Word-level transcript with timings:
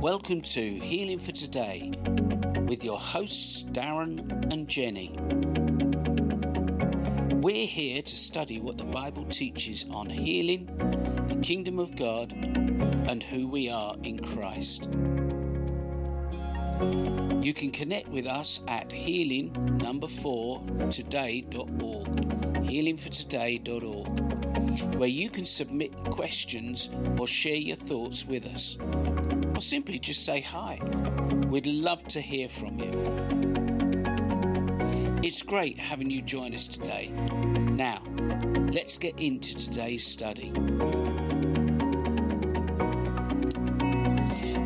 Welcome 0.00 0.40
to 0.40 0.62
Healing 0.62 1.18
for 1.18 1.32
Today 1.32 1.92
with 2.66 2.82
your 2.82 2.98
hosts 2.98 3.64
Darren 3.64 4.50
and 4.50 4.66
Jenny. 4.66 5.14
We're 7.34 7.66
here 7.66 8.00
to 8.00 8.16
study 8.16 8.60
what 8.60 8.78
the 8.78 8.84
Bible 8.84 9.26
teaches 9.26 9.84
on 9.90 10.08
healing, 10.08 10.64
the 11.28 11.36
kingdom 11.42 11.78
of 11.78 11.96
God, 11.96 12.32
and 12.32 13.22
who 13.22 13.46
we 13.46 13.68
are 13.68 13.94
in 14.02 14.20
Christ. 14.20 14.88
You 17.44 17.52
can 17.52 17.70
connect 17.70 18.08
with 18.08 18.26
us 18.26 18.60
at 18.68 18.90
healing 18.90 19.52
number 19.76 20.06
4 20.06 20.62
today.org, 20.88 22.06
healingfortoday.org, 22.64 24.94
where 24.94 25.08
you 25.10 25.28
can 25.28 25.44
submit 25.44 25.92
questions 26.04 26.88
or 27.18 27.26
share 27.26 27.52
your 27.52 27.76
thoughts 27.76 28.24
with 28.24 28.46
us 28.46 28.78
or 29.60 29.62
simply 29.62 29.98
just 29.98 30.24
say 30.24 30.40
hi. 30.40 30.80
We'd 31.50 31.66
love 31.66 32.02
to 32.08 32.20
hear 32.22 32.48
from 32.48 32.78
you. 32.78 32.92
It's 35.22 35.42
great 35.42 35.78
having 35.78 36.08
you 36.08 36.22
join 36.22 36.54
us 36.54 36.66
today. 36.66 37.08
Now, 37.08 38.02
let's 38.72 38.96
get 38.96 39.18
into 39.18 39.54
today's 39.54 40.06
study. 40.06 40.50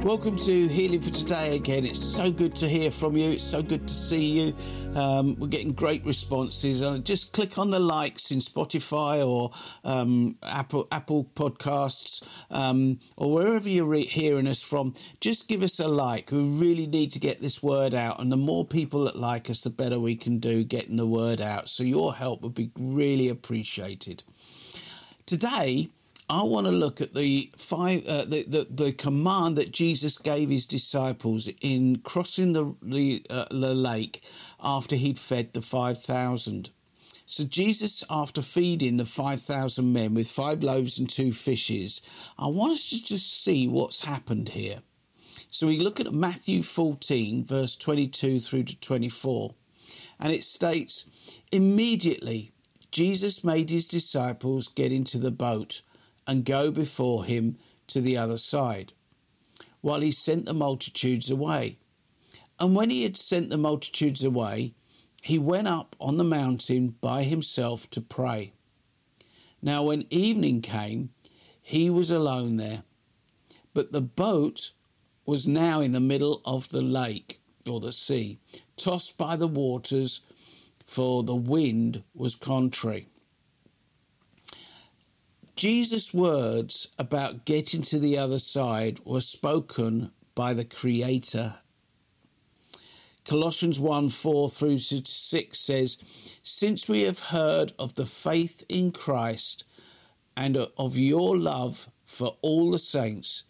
Welcome 0.05 0.37
to 0.37 0.69
Healing 0.69 1.01
for 1.01 1.09
Today 1.09 1.57
again. 1.57 1.87
It's 1.87 1.99
so 1.99 2.31
good 2.31 2.55
to 2.57 2.69
hear 2.69 2.91
from 2.91 3.17
you. 3.17 3.31
It's 3.31 3.43
so 3.43 3.63
good 3.63 3.89
to 3.89 3.95
see 3.95 4.39
you. 4.39 4.55
Um, 4.95 5.35
we're 5.37 5.47
getting 5.47 5.73
great 5.73 6.05
responses. 6.05 6.83
Uh, 6.83 6.99
just 6.99 7.33
click 7.33 7.57
on 7.57 7.71
the 7.71 7.79
likes 7.79 8.31
in 8.31 8.41
Spotify 8.41 9.27
or 9.27 9.51
um, 9.83 10.37
Apple 10.43 10.89
Apple 10.93 11.31
Podcasts 11.35 12.23
um, 12.51 12.99
or 13.17 13.33
wherever 13.33 13.67
you're 13.67 13.87
re- 13.87 14.05
hearing 14.05 14.47
us 14.47 14.61
from. 14.61 14.93
Just 15.21 15.49
give 15.49 15.63
us 15.63 15.81
a 15.81 15.89
like. 15.89 16.31
We 16.31 16.43
really 16.43 16.87
need 16.87 17.11
to 17.13 17.19
get 17.19 17.41
this 17.41 17.63
word 17.63 17.95
out, 17.95 18.21
and 18.21 18.31
the 18.31 18.37
more 18.37 18.67
people 18.67 19.05
that 19.05 19.17
like 19.17 19.49
us, 19.49 19.63
the 19.63 19.71
better 19.71 19.99
we 19.99 20.17
can 20.17 20.39
do 20.39 20.65
getting 20.65 20.99
the 20.99 21.07
word 21.07 21.41
out. 21.41 21.71
So 21.71 21.83
your 21.83 22.15
help 22.15 22.43
would 22.43 22.55
be 22.55 22.71
really 22.79 23.31
appreciated. 23.31 24.23
Today 25.25 25.89
I 26.29 26.43
want 26.43 26.67
to 26.67 26.73
look 26.73 27.01
at 27.01 27.15
the 27.15 27.51
five 27.57 28.07
uh, 28.07 28.25
the, 28.25 28.45
the, 28.45 28.67
the 28.71 28.93
command 28.93 29.57
that 29.57 29.73
Jesus 29.73 30.17
gave 30.17 30.49
his 30.49 30.65
disciples 30.65 31.49
in 31.61 31.99
crossing 31.99 32.55
the 32.55 32.75
the, 32.83 33.25
uh, 33.29 33.45
the 33.51 33.75
lake 33.75 34.23
after 34.63 34.97
he'd 34.97 35.19
fed 35.19 35.53
the 35.53 35.61
five 35.61 36.03
thousand. 36.03 36.71
So 37.27 37.45
Jesus, 37.45 38.05
after 38.09 38.43
feeding 38.43 38.97
the 38.97 39.05
five 39.05 39.41
thousand 39.41 39.93
men 39.93 40.15
with 40.15 40.31
five 40.31 40.63
loaves 40.63 40.99
and 40.99 41.09
two 41.09 41.33
fishes, 41.33 42.01
I 42.39 42.47
want 42.47 42.73
us 42.73 42.89
to 42.91 43.05
just 43.05 43.43
see 43.43 43.69
what's 43.69 44.05
happened 44.05 44.51
here. 44.51 44.81
So 45.51 45.67
we 45.67 45.79
look 45.79 46.01
at 46.01 46.13
Matthew 46.13 46.63
14, 46.63 47.45
verse 47.45 47.77
22 47.77 48.41
through 48.41 48.65
to 48.65 48.81
24, 48.81 49.55
and 50.19 50.33
it 50.33 50.43
states, 50.43 51.05
Immediately 51.53 52.51
Jesus 52.91 53.45
made 53.45 53.71
his 53.71 53.87
disciples 53.87 54.69
get 54.69 54.91
into 54.91 55.19
the 55.19 55.31
boat 55.31 55.83
and 56.27 56.45
go 56.45 56.71
before 56.71 57.25
him 57.25 57.57
to 57.89 58.01
the 58.01 58.17
other 58.17 58.39
side, 58.39 58.93
while 59.81 60.01
he 60.01 60.11
sent 60.11 60.47
the 60.47 60.55
multitudes 60.55 61.31
away. 61.31 61.79
And 62.59 62.75
when 62.75 62.91
he 62.91 63.03
had 63.03 63.17
sent 63.17 63.51
the 63.51 63.59
multitudes 63.59 64.25
away, 64.25 64.75
he 65.23 65.39
went 65.39 65.69
up 65.69 65.97
on 66.01 66.17
the 66.17 66.25
mountain 66.25 66.97
by 67.01 67.23
himself 67.23 67.89
to 67.91 68.01
pray. 68.01 68.53
Now, 69.63 69.85
when 69.85 70.07
evening 70.11 70.61
came, 70.61 71.11
he 71.61 71.89
was 71.89 72.11
alone 72.11 72.59
there, 72.59 72.83
but 73.73 73.93
the 73.93 74.03
boat 74.03 74.73
was 75.25 75.47
now 75.47 75.81
in 75.81 75.93
the 75.93 76.01
middle 76.01 76.43
of 76.45 76.69
the 76.69 76.83
lake 76.83 77.41
or 77.67 77.81
the 77.81 77.93
sea, 77.93 78.39
tossed 78.77 79.17
by 79.17 79.37
the 79.37 79.49
waters, 79.49 80.21
for 80.85 81.23
the 81.23 81.35
wind 81.35 82.03
was 82.15 82.35
contrary. 82.35 83.09
Jesus' 85.57 86.13
words 86.13 86.89
about 86.99 87.45
getting 87.45 87.83
to 87.83 88.01
the 88.01 88.19
other 88.19 88.41
side 88.41 88.99
were 89.05 89.21
spoken 89.21 90.11
by 90.35 90.53
the 90.53 90.65
Creator. 90.65 91.57
Colossians 93.25 93.79
1 93.79 94.09
4 94.09 94.51
through 94.51 94.79
6 94.79 95.59
says, 95.59 95.97
Since 96.43 96.89
we 96.89 97.03
have 97.03 97.21
heard 97.21 97.73
of 97.79 97.95
the 97.95 98.05
faith 98.05 98.65
in 98.69 98.91
Christ 98.91 99.63
and 100.37 100.57
of 100.57 100.99
your 100.99 101.39
love 101.39 101.89
for 102.05 102.37
all 102.43 102.73
the 102.73 102.79
saints, 102.81 103.45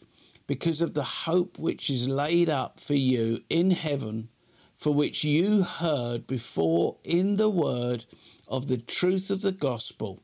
because 0.46 0.82
of 0.82 0.92
the 0.92 1.04
hope 1.04 1.58
which 1.58 1.88
is 1.88 2.06
laid 2.06 2.50
up 2.50 2.80
for 2.80 2.94
you 2.94 3.40
in 3.48 3.70
heaven, 3.70 4.28
for 4.76 4.92
which 4.92 5.24
you 5.24 5.62
heard 5.62 6.26
before 6.26 6.98
in 7.02 7.38
the 7.38 7.48
word 7.48 8.04
of 8.46 8.68
the 8.68 8.76
truth 8.76 9.30
of 9.30 9.40
the 9.40 9.52
gospel 9.52 10.20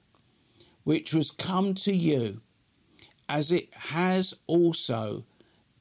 which 0.84 1.12
was 1.12 1.30
come 1.30 1.74
to 1.74 1.94
you, 1.94 2.40
as 3.28 3.52
it 3.52 3.72
has 3.74 4.34
also 4.46 5.24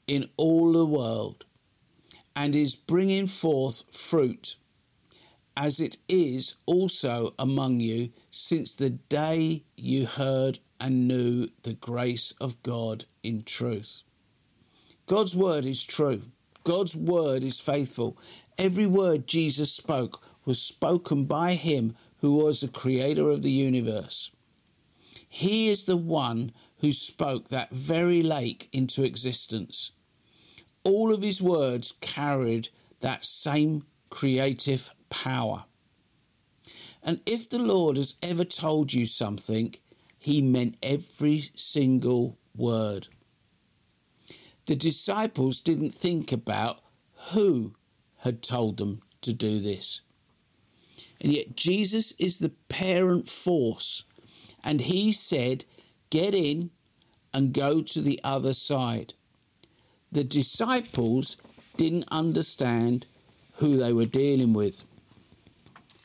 in 0.07 0.29
all 0.37 0.71
the 0.71 0.85
world, 0.85 1.45
and 2.35 2.55
is 2.55 2.75
bringing 2.75 3.27
forth 3.27 3.83
fruit, 3.95 4.55
as 5.55 5.79
it 5.79 5.97
is 6.07 6.55
also 6.65 7.33
among 7.37 7.79
you 7.79 8.09
since 8.31 8.73
the 8.73 8.89
day 8.89 9.63
you 9.75 10.05
heard 10.05 10.59
and 10.79 11.07
knew 11.07 11.47
the 11.63 11.73
grace 11.73 12.33
of 12.39 12.61
God 12.63 13.05
in 13.23 13.43
truth. 13.43 14.03
God's 15.05 15.35
word 15.35 15.65
is 15.65 15.83
true. 15.83 16.21
God's 16.63 16.95
word 16.95 17.43
is 17.43 17.59
faithful. 17.59 18.17
Every 18.57 18.85
word 18.85 19.27
Jesus 19.27 19.71
spoke 19.71 20.23
was 20.45 20.61
spoken 20.61 21.25
by 21.25 21.53
him 21.53 21.95
who 22.17 22.35
was 22.35 22.61
the 22.61 22.67
creator 22.67 23.29
of 23.29 23.41
the 23.41 23.51
universe. 23.51 24.31
He 25.29 25.69
is 25.69 25.85
the 25.85 25.95
one 25.95 26.51
who 26.79 26.91
spoke 26.91 27.49
that 27.49 27.71
very 27.71 28.21
lake 28.21 28.67
into 28.73 29.03
existence. 29.03 29.91
All 30.83 31.13
of 31.13 31.21
his 31.21 31.41
words 31.41 31.93
carried 32.01 32.69
that 33.01 33.23
same 33.23 33.85
creative 34.09 34.89
power. 35.09 35.65
And 37.03 37.21
if 37.25 37.49
the 37.49 37.59
Lord 37.59 37.95
has 37.95 38.15
ever 38.21 38.43
told 38.43 38.91
you 38.91 39.05
something, 39.05 39.75
he 40.17 40.41
meant 40.41 40.77
every 40.83 41.49
single 41.55 42.37
word. 42.55 43.07
The 44.65 44.75
disciples 44.75 45.61
didn't 45.61 45.95
think 45.95 46.31
about 46.31 46.79
who 47.31 47.75
had 48.17 48.41
told 48.41 48.77
them 48.77 49.01
to 49.21 49.33
do 49.33 49.59
this. 49.59 50.01
And 51.21 51.33
yet, 51.33 51.55
Jesus 51.55 52.13
is 52.17 52.39
the 52.39 52.53
parent 52.67 53.27
force 53.27 54.03
and 54.63 54.81
he 54.81 55.11
said, 55.11 55.65
Get 56.09 56.33
in 56.33 56.71
and 57.33 57.53
go 57.53 57.81
to 57.81 58.01
the 58.01 58.19
other 58.23 58.53
side. 58.53 59.13
The 60.11 60.23
disciples 60.23 61.37
didn't 61.77 62.05
understand 62.11 63.05
who 63.53 63.77
they 63.77 63.93
were 63.93 64.05
dealing 64.05 64.53
with. 64.53 64.83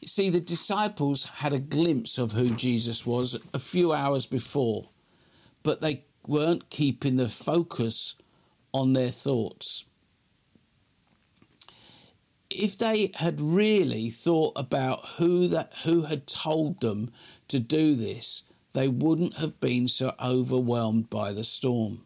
You 0.00 0.08
see, 0.08 0.28
the 0.28 0.40
disciples 0.40 1.24
had 1.24 1.54
a 1.54 1.58
glimpse 1.58 2.18
of 2.18 2.32
who 2.32 2.50
Jesus 2.50 3.06
was 3.06 3.38
a 3.54 3.58
few 3.58 3.92
hours 3.92 4.26
before, 4.26 4.90
but 5.62 5.80
they 5.80 6.04
weren't 6.26 6.68
keeping 6.68 7.16
the 7.16 7.28
focus 7.28 8.14
on 8.72 8.92
their 8.92 9.08
thoughts. 9.08 9.86
If 12.50 12.76
they 12.76 13.12
had 13.14 13.40
really 13.40 14.10
thought 14.10 14.52
about 14.56 15.00
who 15.16 15.48
that 15.48 15.72
who 15.84 16.02
had 16.02 16.26
told 16.26 16.80
them 16.80 17.10
to 17.48 17.60
do 17.60 17.94
this, 17.94 18.42
they 18.72 18.88
wouldn't 18.88 19.36
have 19.36 19.60
been 19.60 19.88
so 19.88 20.12
overwhelmed 20.22 21.08
by 21.10 21.32
the 21.32 21.44
storm. 21.44 22.04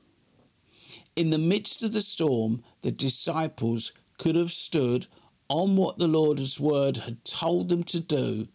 In 1.16 1.30
the 1.30 1.38
midst 1.38 1.82
of 1.82 1.92
the 1.92 2.02
storm, 2.02 2.62
the 2.82 2.92
disciples 2.92 3.92
could 4.18 4.36
have 4.36 4.52
stood 4.52 5.06
on 5.48 5.76
what 5.76 5.98
the 5.98 6.06
Lord's 6.08 6.60
word 6.60 6.98
had 6.98 7.24
told 7.24 7.68
them 7.68 7.82
to 7.84 8.00
do, 8.00 8.48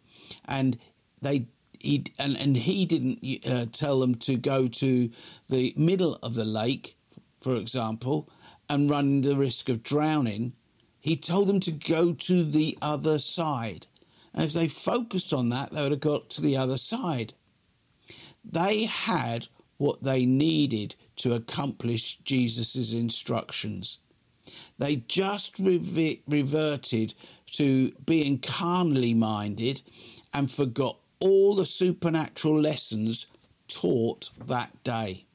and 0.46 0.78
they 1.22 1.48
he 1.80 2.06
and, 2.18 2.38
and 2.38 2.56
he 2.56 2.86
didn't 2.86 3.46
uh, 3.46 3.66
tell 3.72 4.00
them 4.00 4.16
to 4.16 4.38
go 4.38 4.68
to 4.68 5.10
the 5.50 5.74
middle 5.76 6.18
of 6.24 6.36
the 6.36 6.46
lake, 6.46 6.96
for 7.42 7.56
example, 7.56 8.30
and 8.70 8.90
run 8.90 9.22
the 9.22 9.36
risk 9.36 9.68
of 9.70 9.84
drowning. 9.84 10.54
He 11.00 11.18
told 11.18 11.50
them 11.50 11.60
to 11.62 11.72
go 11.72 12.14
to 12.14 12.44
the 12.46 12.78
other 12.82 13.20
side. 13.20 13.88
And 14.34 14.44
if 14.46 14.54
they 14.54 14.68
focused 14.68 15.34
on 15.34 15.50
that, 15.50 15.72
they 15.72 15.82
would 15.82 15.92
have 15.92 16.00
got 16.00 16.30
to 16.32 16.42
the 16.42 16.58
other 16.58 16.78
side. 16.78 17.34
They 18.44 18.86
had 18.86 19.48
what 19.78 20.04
they 20.04 20.26
needed 20.26 20.96
to 21.18 21.34
accomplish 21.34 22.18
Jesus' 22.20 22.94
instructions. 22.94 24.00
They 24.78 24.98
just 24.98 25.60
reverted 25.60 27.14
to 27.54 27.92
being 28.06 28.40
carnally 28.40 29.14
minded 29.14 29.82
and 30.34 30.50
forgot 30.50 30.98
all 31.20 31.56
the 31.56 31.66
supernatural 31.66 32.60
lessons 32.60 33.28
taught 33.68 34.32
that 34.46 34.84
day. 34.84 35.26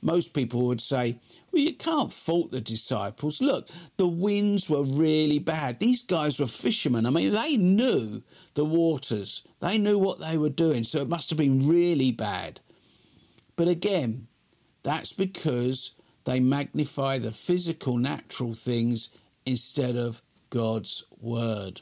Most 0.00 0.32
people 0.32 0.66
would 0.66 0.80
say, 0.80 1.18
well, 1.50 1.62
you 1.62 1.74
can't 1.74 2.12
fault 2.12 2.50
the 2.50 2.60
disciples. 2.60 3.40
Look, 3.40 3.68
the 3.96 4.06
winds 4.06 4.70
were 4.70 4.84
really 4.84 5.38
bad. 5.38 5.80
These 5.80 6.02
guys 6.02 6.38
were 6.38 6.46
fishermen. 6.46 7.06
I 7.06 7.10
mean, 7.10 7.32
they 7.32 7.56
knew 7.56 8.22
the 8.54 8.64
waters, 8.64 9.42
they 9.60 9.78
knew 9.78 9.98
what 9.98 10.20
they 10.20 10.38
were 10.38 10.50
doing, 10.50 10.84
so 10.84 11.00
it 11.00 11.08
must 11.08 11.30
have 11.30 11.38
been 11.38 11.68
really 11.68 12.12
bad. 12.12 12.60
But 13.56 13.68
again, 13.68 14.28
that's 14.82 15.12
because 15.12 15.92
they 16.24 16.40
magnify 16.40 17.18
the 17.18 17.32
physical, 17.32 17.98
natural 17.98 18.54
things 18.54 19.10
instead 19.44 19.96
of 19.96 20.22
God's 20.50 21.04
word. 21.20 21.80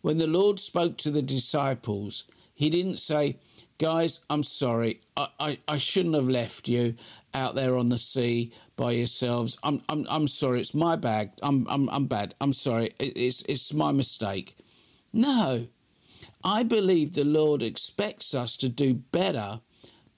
When 0.00 0.18
the 0.18 0.26
Lord 0.26 0.60
spoke 0.60 0.96
to 0.98 1.10
the 1.10 1.22
disciples, 1.22 2.24
he 2.58 2.70
didn't 2.70 2.96
say, 2.96 3.36
Guys, 3.78 4.18
I'm 4.28 4.42
sorry. 4.42 5.00
I, 5.16 5.28
I, 5.38 5.58
I 5.68 5.76
shouldn't 5.76 6.16
have 6.16 6.28
left 6.28 6.66
you 6.66 6.96
out 7.32 7.54
there 7.54 7.76
on 7.76 7.88
the 7.88 7.98
sea 7.98 8.50
by 8.74 8.90
yourselves. 8.90 9.56
I'm 9.62 9.80
I'm 9.88 10.04
I'm 10.10 10.26
sorry. 10.26 10.60
It's 10.60 10.74
my 10.74 10.96
bag. 10.96 11.30
I'm 11.40 11.68
I'm 11.70 11.88
I'm 11.88 12.06
bad. 12.06 12.34
I'm 12.40 12.52
sorry. 12.52 12.90
It's 12.98 13.42
it's 13.42 13.72
my 13.72 13.92
mistake. 13.92 14.56
No. 15.12 15.68
I 16.42 16.64
believe 16.64 17.14
the 17.14 17.24
Lord 17.24 17.62
expects 17.62 18.34
us 18.34 18.56
to 18.56 18.68
do 18.68 18.92
better 18.92 19.60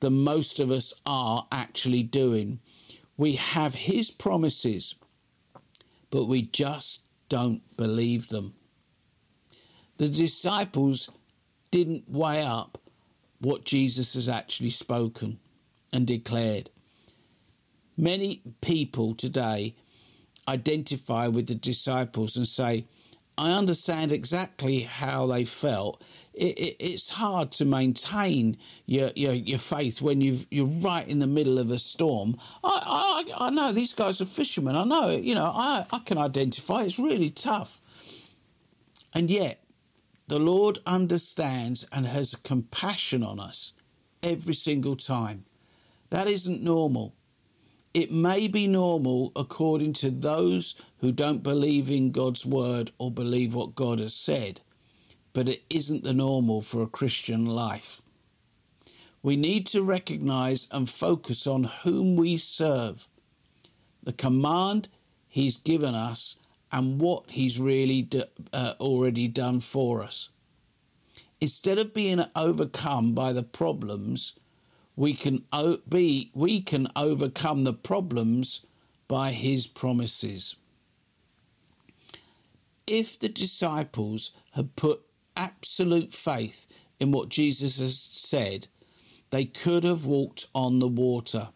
than 0.00 0.24
most 0.24 0.58
of 0.58 0.70
us 0.70 0.94
are 1.04 1.46
actually 1.52 2.02
doing. 2.02 2.60
We 3.18 3.32
have 3.32 3.74
his 3.74 4.10
promises, 4.10 4.94
but 6.10 6.24
we 6.24 6.40
just 6.40 7.02
don't 7.28 7.60
believe 7.76 8.28
them. 8.28 8.54
The 9.98 10.08
disciples 10.08 11.10
didn't 11.70 12.08
weigh 12.08 12.42
up 12.42 12.78
what 13.40 13.64
Jesus 13.64 14.14
has 14.14 14.28
actually 14.28 14.70
spoken 14.70 15.38
and 15.92 16.06
declared. 16.06 16.70
Many 17.96 18.42
people 18.60 19.14
today 19.14 19.74
identify 20.48 21.28
with 21.28 21.46
the 21.46 21.54
disciples 21.54 22.36
and 22.36 22.46
say, 22.46 22.86
I 23.38 23.52
understand 23.52 24.12
exactly 24.12 24.80
how 24.80 25.26
they 25.26 25.46
felt. 25.46 26.02
It, 26.34 26.58
it, 26.58 26.76
it's 26.78 27.08
hard 27.08 27.52
to 27.52 27.64
maintain 27.64 28.58
your, 28.84 29.10
your, 29.16 29.32
your 29.32 29.58
faith 29.58 30.02
when 30.02 30.20
you 30.20 30.40
you're 30.50 30.66
right 30.66 31.08
in 31.08 31.20
the 31.20 31.26
middle 31.26 31.58
of 31.58 31.70
a 31.70 31.78
storm. 31.78 32.36
I, 32.62 33.24
I, 33.38 33.46
I 33.46 33.50
know 33.50 33.72
these 33.72 33.94
guys 33.94 34.20
are 34.20 34.26
fishermen. 34.26 34.76
I 34.76 34.84
know, 34.84 35.08
you 35.10 35.34
know, 35.34 35.50
I, 35.54 35.86
I 35.90 36.00
can 36.00 36.18
identify. 36.18 36.82
It's 36.82 36.98
really 36.98 37.30
tough. 37.30 37.80
And 39.14 39.30
yet, 39.30 39.64
the 40.30 40.38
Lord 40.38 40.78
understands 40.86 41.88
and 41.90 42.06
has 42.06 42.36
compassion 42.44 43.24
on 43.24 43.40
us 43.40 43.72
every 44.22 44.54
single 44.54 44.94
time. 44.94 45.44
That 46.10 46.28
isn't 46.28 46.62
normal. 46.62 47.16
It 47.94 48.12
may 48.12 48.46
be 48.46 48.68
normal 48.68 49.32
according 49.34 49.94
to 49.94 50.10
those 50.12 50.76
who 51.00 51.10
don't 51.10 51.42
believe 51.42 51.90
in 51.90 52.12
God's 52.12 52.46
word 52.46 52.92
or 52.96 53.10
believe 53.10 53.56
what 53.56 53.74
God 53.74 53.98
has 53.98 54.14
said, 54.14 54.60
but 55.32 55.48
it 55.48 55.64
isn't 55.68 56.04
the 56.04 56.12
normal 56.12 56.60
for 56.60 56.80
a 56.80 56.86
Christian 56.86 57.44
life. 57.44 58.00
We 59.24 59.34
need 59.34 59.66
to 59.66 59.82
recognize 59.82 60.68
and 60.70 60.88
focus 60.88 61.44
on 61.44 61.64
whom 61.82 62.14
we 62.14 62.36
serve, 62.36 63.08
the 64.00 64.12
command 64.12 64.86
He's 65.26 65.56
given 65.56 65.96
us, 65.96 66.36
and 66.72 67.00
what 67.00 67.24
He's 67.28 67.58
really 67.58 68.08
uh, 68.52 68.74
already 68.80 69.28
done 69.28 69.60
for 69.60 70.02
us. 70.02 70.30
Instead 71.40 71.78
of 71.78 71.94
being 71.94 72.24
overcome 72.36 73.14
by 73.14 73.32
the 73.32 73.42
problems, 73.42 74.34
we 74.96 75.14
can 75.14 75.44
be 75.88 76.30
we 76.34 76.60
can 76.60 76.88
overcome 76.94 77.64
the 77.64 77.72
problems 77.72 78.66
by 79.08 79.30
His 79.32 79.66
promises. 79.66 80.56
If 82.86 83.18
the 83.18 83.28
disciples 83.28 84.32
had 84.52 84.76
put 84.76 85.00
absolute 85.36 86.12
faith 86.12 86.66
in 86.98 87.12
what 87.12 87.28
Jesus 87.28 87.78
has 87.78 87.98
said, 87.98 88.66
they 89.30 89.44
could 89.44 89.84
have 89.84 90.04
walked 90.04 90.46
on 90.54 90.80
the 90.80 90.88
water. 90.88 91.50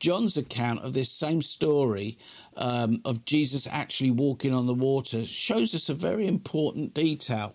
John's 0.00 0.36
account 0.36 0.80
of 0.80 0.94
this 0.94 1.12
same 1.12 1.42
story 1.42 2.18
um, 2.56 3.00
of 3.04 3.24
Jesus 3.24 3.68
actually 3.70 4.10
walking 4.10 4.52
on 4.52 4.66
the 4.66 4.74
water 4.74 5.24
shows 5.24 5.74
us 5.74 5.88
a 5.88 5.94
very 5.94 6.26
important 6.26 6.94
detail. 6.94 7.54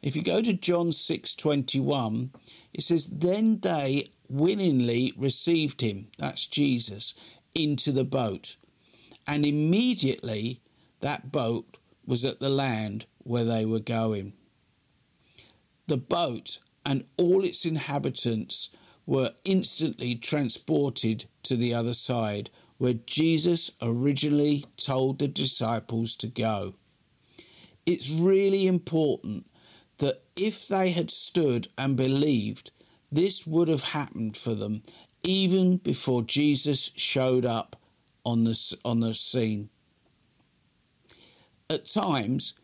If 0.00 0.16
you 0.16 0.22
go 0.22 0.42
to 0.42 0.54
John 0.54 0.88
6:21, 0.90 2.30
it 2.72 2.82
says 2.82 3.06
then 3.06 3.60
they 3.60 4.10
willingly 4.28 5.12
received 5.16 5.82
him, 5.82 6.08
that's 6.18 6.46
Jesus, 6.46 7.14
into 7.54 7.92
the 7.92 8.04
boat. 8.04 8.56
And 9.26 9.44
immediately 9.44 10.60
that 11.00 11.30
boat 11.30 11.76
was 12.06 12.24
at 12.24 12.40
the 12.40 12.48
land 12.48 13.06
where 13.18 13.44
they 13.44 13.64
were 13.64 13.80
going. 13.80 14.32
The 15.86 15.98
boat 15.98 16.58
and 16.84 17.04
all 17.16 17.44
its 17.44 17.64
inhabitants 17.64 18.70
were 19.06 19.32
instantly 19.44 20.14
transported 20.14 21.26
to 21.42 21.56
the 21.56 21.74
other 21.74 21.94
side, 21.94 22.50
where 22.78 22.94
Jesus 22.94 23.70
originally 23.80 24.64
told 24.76 25.18
the 25.18 25.28
disciples 25.28 26.16
to 26.16 26.26
go. 26.26 26.74
It's 27.84 28.10
really 28.10 28.66
important 28.66 29.46
that 29.98 30.22
if 30.36 30.68
they 30.68 30.90
had 30.90 31.10
stood 31.10 31.68
and 31.76 31.96
believed, 31.96 32.70
this 33.10 33.46
would 33.46 33.68
have 33.68 33.84
happened 33.84 34.36
for 34.36 34.54
them 34.54 34.82
even 35.24 35.76
before 35.76 36.22
Jesus 36.22 36.90
showed 36.96 37.44
up 37.44 37.76
on 38.24 38.44
the, 38.44 38.76
on 38.84 39.00
the 39.00 39.14
scene. 39.14 39.68
At 41.70 41.86
times, 41.86 42.54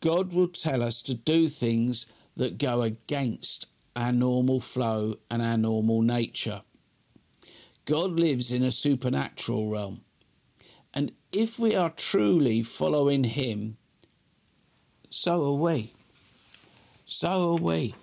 God 0.00 0.32
will 0.32 0.48
tell 0.48 0.82
us 0.82 1.02
to 1.02 1.14
do 1.14 1.48
things 1.48 2.06
that 2.36 2.58
go 2.58 2.82
against 2.82 3.66
our 3.96 4.12
normal 4.12 4.60
flow 4.60 5.16
and 5.30 5.42
our 5.42 5.56
normal 5.56 6.02
nature. 6.02 6.62
God 7.84 8.12
lives 8.18 8.50
in 8.50 8.62
a 8.62 8.70
supernatural 8.70 9.68
realm. 9.68 10.00
And 10.92 11.12
if 11.32 11.58
we 11.58 11.74
are 11.74 11.90
truly 11.90 12.62
following 12.62 13.24
Him, 13.24 13.76
so 15.10 15.44
are 15.44 15.58
we. 15.58 15.92
So 17.06 17.52
are 17.52 17.60
we. 17.60 17.94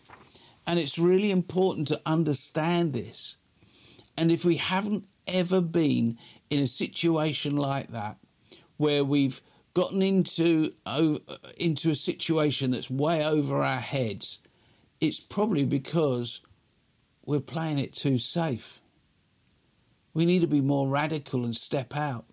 And 0.68 0.78
it's 0.78 1.00
really 1.00 1.32
important 1.32 1.88
to 1.88 2.02
understand 2.06 2.94
this. 2.94 3.38
And 4.16 4.32
if 4.32 4.46
we 4.46 4.58
haven't 4.58 5.08
ever 5.28 5.62
been 5.62 6.18
in 6.50 6.60
a 6.60 6.68
situation 6.68 7.58
like 7.58 7.88
that, 7.88 8.18
where 8.78 9.04
we've 9.04 9.42
gotten 9.74 10.02
into 10.02 10.74
into 11.58 11.90
a 11.90 11.96
situation 11.96 12.72
that's 12.72 12.90
way 12.90 13.26
over 13.26 13.64
our 13.64 13.80
heads, 13.80 14.40
it's 15.02 15.20
probably 15.20 15.66
because 15.66 16.42
we're 17.26 17.40
playing 17.40 17.80
it 17.80 17.94
too 17.94 18.18
safe. 18.18 18.82
We 20.14 20.26
need 20.26 20.42
to 20.42 20.48
be 20.48 20.62
more 20.62 20.88
radical 20.88 21.44
and 21.44 21.56
step 21.56 21.98
out. 21.98 22.26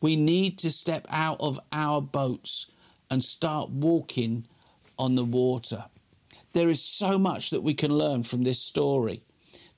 We 0.00 0.16
need 0.16 0.58
to 0.58 0.70
step 0.70 1.06
out 1.08 1.38
of 1.40 1.58
our 1.72 2.02
boats 2.02 2.66
and 3.10 3.24
start 3.24 3.70
walking 3.70 4.46
on 4.98 5.14
the 5.14 5.24
water. 5.24 5.86
There 6.52 6.68
is 6.68 6.82
so 6.82 7.18
much 7.18 7.50
that 7.50 7.62
we 7.62 7.74
can 7.74 7.92
learn 7.92 8.22
from 8.22 8.44
this 8.44 8.58
story. 8.58 9.22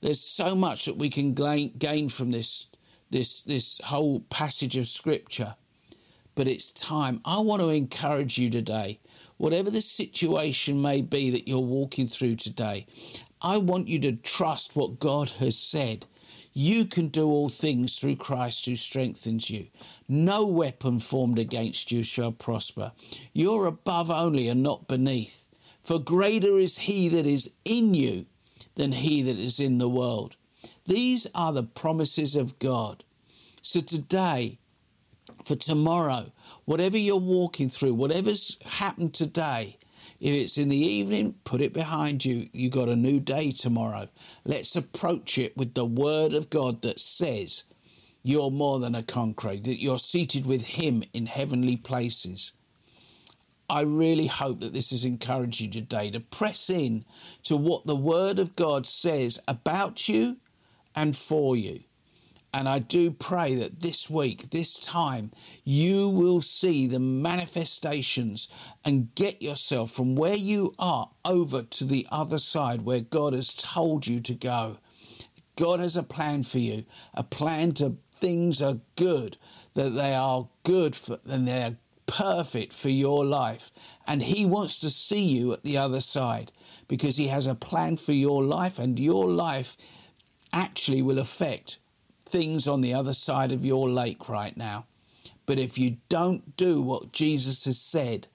There's 0.01 0.21
so 0.21 0.55
much 0.55 0.85
that 0.85 0.97
we 0.97 1.09
can 1.09 1.33
gain 1.33 2.09
from 2.09 2.31
this, 2.31 2.67
this, 3.09 3.41
this 3.41 3.79
whole 3.85 4.21
passage 4.29 4.77
of 4.77 4.87
scripture. 4.87 5.55
But 6.35 6.47
it's 6.47 6.71
time. 6.71 7.21
I 7.25 7.39
want 7.39 7.61
to 7.61 7.69
encourage 7.69 8.37
you 8.37 8.49
today, 8.49 8.99
whatever 9.39 9.71
the 9.71 9.81
situation 9.81 10.81
may 10.81 11.01
be 11.01 11.29
that 11.31 11.47
you're 11.47 11.59
walking 11.59 12.05
through 12.05 12.35
today, 12.35 12.85
I 13.41 13.57
want 13.57 13.87
you 13.87 13.97
to 13.99 14.11
trust 14.11 14.75
what 14.75 14.99
God 14.99 15.29
has 15.39 15.57
said. 15.57 16.05
You 16.53 16.85
can 16.85 17.07
do 17.07 17.25
all 17.25 17.47
things 17.47 17.97
through 17.97 18.17
Christ 18.17 18.65
who 18.65 18.75
strengthens 18.75 19.49
you. 19.49 19.67
No 20.09 20.45
weapon 20.45 20.99
formed 20.99 21.39
against 21.39 21.89
you 21.89 22.03
shall 22.03 22.33
prosper. 22.33 22.91
You're 23.31 23.65
above 23.65 24.11
only 24.11 24.49
and 24.49 24.61
not 24.61 24.89
beneath. 24.89 25.47
For 25.85 25.99
greater 25.99 26.59
is 26.59 26.79
he 26.79 27.07
that 27.07 27.25
is 27.25 27.53
in 27.63 27.93
you 27.93 28.25
than 28.75 28.91
he 28.91 29.21
that 29.21 29.39
is 29.39 29.59
in 29.59 29.77
the 29.77 29.89
world. 29.89 30.35
These 30.85 31.27
are 31.33 31.53
the 31.53 31.63
promises 31.63 32.35
of 32.35 32.59
God. 32.59 33.05
So 33.61 33.79
today, 33.79 34.59
for 35.45 35.55
tomorrow, 35.55 36.31
whatever 36.65 36.97
you're 36.97 37.17
walking 37.17 37.69
through, 37.69 37.93
whatever's 37.93 38.57
happened 38.65 39.13
today, 39.13 39.77
if 40.19 40.33
it's 40.33 40.57
in 40.57 40.69
the 40.69 40.77
evening, 40.77 41.35
put 41.43 41.61
it 41.61 41.73
behind 41.73 42.25
you. 42.25 42.49
You 42.51 42.69
got 42.69 42.89
a 42.89 42.95
new 42.95 43.19
day 43.19 43.51
tomorrow. 43.51 44.09
Let's 44.43 44.75
approach 44.75 45.37
it 45.37 45.55
with 45.55 45.73
the 45.73 45.85
word 45.85 46.33
of 46.33 46.49
God 46.49 46.81
that 46.81 46.99
says 46.99 47.63
you're 48.21 48.51
more 48.51 48.79
than 48.79 48.95
a 48.95 49.03
conqueror, 49.03 49.55
that 49.55 49.81
you're 49.81 49.99
seated 49.99 50.45
with 50.45 50.65
Him 50.65 51.03
in 51.13 51.25
heavenly 51.25 51.77
places. 51.77 52.51
I 53.69 53.81
really 53.81 54.27
hope 54.27 54.59
that 54.61 54.73
this 54.73 54.89
has 54.89 55.05
encouraged 55.05 55.61
you 55.61 55.69
today 55.69 56.11
to 56.11 56.19
press 56.19 56.69
in 56.69 57.05
to 57.43 57.55
what 57.55 57.85
the 57.85 57.95
Word 57.95 58.39
of 58.39 58.55
God 58.55 58.85
says 58.85 59.39
about 59.47 60.09
you 60.09 60.37
and 60.95 61.15
for 61.15 61.55
you. 61.55 61.81
And 62.53 62.67
I 62.67 62.79
do 62.79 63.11
pray 63.11 63.53
that 63.55 63.81
this 63.81 64.09
week, 64.09 64.49
this 64.49 64.79
time, 64.79 65.31
you 65.63 66.09
will 66.09 66.41
see 66.41 66.87
the 66.87 66.99
manifestations 66.99 68.49
and 68.83 69.13
get 69.13 69.41
yourself 69.41 69.91
from 69.91 70.15
where 70.15 70.35
you 70.35 70.73
are 70.79 71.11
over 71.23 71.61
to 71.61 71.85
the 71.85 72.07
other 72.11 72.39
side 72.39 72.81
where 72.81 73.01
God 73.01 73.33
has 73.33 73.53
told 73.53 74.07
you 74.07 74.19
to 74.21 74.33
go. 74.33 74.77
God 75.55 75.79
has 75.79 75.95
a 75.95 76.03
plan 76.03 76.43
for 76.43 76.57
you, 76.57 76.85
a 77.13 77.23
plan 77.23 77.73
to 77.73 77.97
things 78.15 78.61
are 78.61 78.79
good, 78.95 79.37
that 79.73 79.89
they 79.89 80.15
are 80.15 80.47
good 80.63 80.95
for, 80.95 81.19
and 81.25 81.47
they're 81.47 81.77
perfect 82.07 82.73
for 82.73 82.89
your 82.89 83.25
life. 83.25 83.71
And 84.07 84.23
He 84.23 84.45
wants 84.45 84.79
to 84.79 84.89
see 84.89 85.21
you 85.21 85.53
at 85.53 85.63
the 85.63 85.77
other 85.77 86.01
side 86.01 86.51
because 86.87 87.17
He 87.17 87.27
has 87.27 87.45
a 87.45 87.55
plan 87.55 87.97
for 87.97 88.13
your 88.13 88.43
life, 88.43 88.79
and 88.79 88.97
your 88.97 89.25
life 89.25 89.77
actually 90.51 91.01
will 91.01 91.19
affect 91.19 91.78
things 92.29 92.67
on 92.67 92.81
the 92.81 92.93
other 92.93 93.13
side 93.13 93.51
of 93.51 93.65
your 93.65 93.89
lake 93.89 94.29
right 94.29 94.55
now. 94.55 94.85
But 95.45 95.59
if 95.59 95.77
you 95.77 95.97
don't 96.09 96.55
do 96.57 96.81
what 96.81 97.11
Jesus 97.11 97.65
has 97.65 97.79
said, 97.79 98.27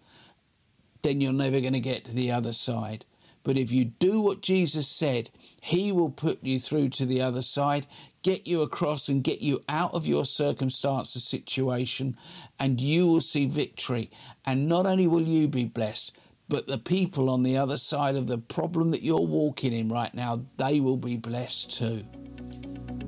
then 1.02 1.20
you're 1.20 1.32
never 1.32 1.60
going 1.60 1.74
to 1.74 1.80
get 1.80 2.04
to 2.06 2.14
the 2.14 2.32
other 2.32 2.52
side. 2.52 3.04
But 3.44 3.58
if 3.58 3.70
you 3.70 3.84
do 3.84 4.20
what 4.20 4.40
Jesus 4.40 4.88
said, 4.88 5.30
He 5.60 5.92
will 5.92 6.10
put 6.10 6.42
you 6.42 6.58
through 6.58 6.88
to 6.90 7.06
the 7.06 7.20
other 7.20 7.42
side, 7.42 7.86
get 8.22 8.46
you 8.46 8.62
across, 8.62 9.08
and 9.08 9.22
get 9.22 9.42
you 9.42 9.62
out 9.68 9.92
of 9.92 10.06
your 10.06 10.24
circumstance 10.24 11.14
or 11.14 11.20
situation, 11.20 12.16
and 12.58 12.80
you 12.80 13.06
will 13.06 13.20
see 13.20 13.46
victory. 13.46 14.10
And 14.46 14.66
not 14.66 14.86
only 14.86 15.06
will 15.06 15.28
you 15.28 15.46
be 15.46 15.66
blessed, 15.66 16.12
but 16.48 16.66
the 16.66 16.78
people 16.78 17.28
on 17.28 17.42
the 17.42 17.56
other 17.56 17.76
side 17.76 18.16
of 18.16 18.26
the 18.26 18.38
problem 18.38 18.90
that 18.90 19.02
you're 19.02 19.20
walking 19.20 19.72
in 19.74 19.88
right 19.88 20.14
now, 20.14 20.42
they 20.56 20.80
will 20.80 20.96
be 20.96 21.16
blessed 21.16 21.76
too. 21.78 22.04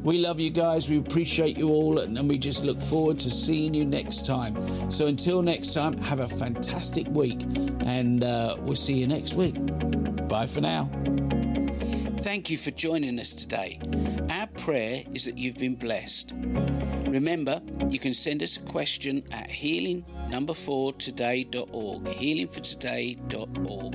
We 0.07 0.19
love 0.19 0.39
you 0.39 0.51
guys. 0.51 0.89
We 0.89 0.99
appreciate 0.99 1.59
you 1.59 1.71
all, 1.71 1.99
and 1.99 2.29
we 2.29 2.39
just 2.39 2.63
look 2.63 2.81
forward 2.81 3.19
to 3.19 3.29
seeing 3.29 3.75
you 3.75 3.85
next 3.85 4.25
time. 4.25 4.89
So 4.89 5.09
until 5.09 5.43
next 5.43 5.75
time, 5.75 5.99
have 5.99 6.21
a 6.21 6.29
fantastic 6.29 7.09
week, 7.09 7.43
and 7.43 8.23
uh, 8.23 8.55
we'll 8.61 8.77
see 8.77 8.93
you 8.93 9.09
next 9.09 9.35
week. 9.35 9.57
Bye 10.29 10.47
for 10.47 10.61
now. 10.61 10.89
Thank 12.21 12.51
you 12.51 12.57
for 12.57 12.71
joining 12.71 13.19
us 13.19 13.35
today. 13.35 13.81
Our 14.31 14.47
prayer 14.47 15.03
is 15.13 15.25
that 15.25 15.39
you've 15.39 15.59
been 15.59 15.75
blessed. 15.75 16.33
Remember, 16.37 17.61
you 17.89 17.99
can 17.99 18.15
send 18.15 18.45
us 18.45 18.59
a 18.59 18.61
question 18.61 19.25
at 19.33 19.51
healing 19.51 20.05
number 20.31 20.55
four 20.55 20.93
today.org, 20.93 22.05
healingfortoday.org, 22.05 23.95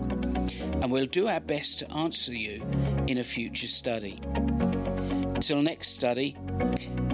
and 0.84 0.92
we'll 0.92 1.06
do 1.06 1.30
our 1.30 1.40
best 1.40 1.80
to 1.80 1.90
answer 1.94 2.34
you 2.34 2.62
in 3.08 3.20
a 3.20 3.24
future 3.24 3.68
study. 3.68 4.20
Until 5.42 5.64
next 5.64 5.88
study, 5.88 6.38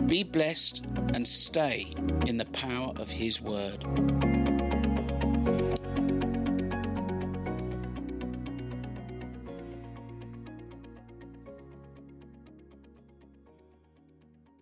be 0.08 0.22
blessed 0.22 0.86
and 1.14 1.26
stay 1.26 1.86
in 2.26 2.36
the 2.36 2.44
power 2.48 2.92
of 2.98 3.10
His 3.10 3.42
Word. 3.42 3.86